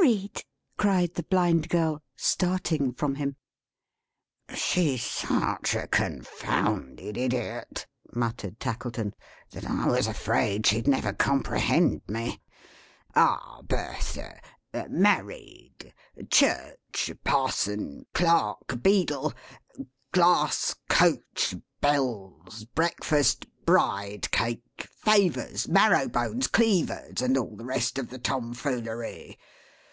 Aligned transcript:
"Married!" 0.00 0.44
cried 0.76 1.14
the 1.14 1.24
Blind 1.24 1.68
Girl, 1.68 2.00
starting 2.14 2.94
from 2.94 3.16
him. 3.16 3.36
"She's 4.54 5.02
such 5.04 5.74
a 5.74 5.88
con 5.88 6.22
founded 6.22 7.18
idiot," 7.18 7.84
muttered 8.14 8.60
Tackleton, 8.60 9.12
"that 9.50 9.66
I 9.66 9.86
was 9.88 10.06
afraid 10.06 10.64
she'd 10.66 10.86
never 10.86 11.12
comprehend 11.12 12.02
me. 12.06 12.40
Ah, 13.16 13.60
Bertha! 13.62 14.40
Married! 14.88 15.92
Church, 16.30 17.10
parson, 17.24 18.06
clerk, 18.14 18.80
beadle, 18.80 19.34
glass 20.12 20.76
coach, 20.88 21.56
bells, 21.80 22.64
breakfast, 22.66 23.46
bride 23.66 24.30
cake, 24.30 24.86
favours, 25.02 25.66
marrow 25.68 26.08
bones, 26.08 26.46
cleavers, 26.46 27.20
and 27.20 27.36
all 27.36 27.56
the 27.56 27.64
rest 27.66 27.98
of 27.98 28.08
the 28.10 28.18
tom 28.18 28.54
foolery. 28.54 29.36